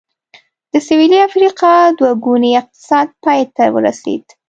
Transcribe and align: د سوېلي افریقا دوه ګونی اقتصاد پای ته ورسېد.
د 0.71 0.73
سوېلي 0.87 1.19
افریقا 1.27 1.73
دوه 1.97 2.11
ګونی 2.25 2.51
اقتصاد 2.61 3.07
پای 3.23 3.41
ته 3.55 3.63
ورسېد. 3.75 4.23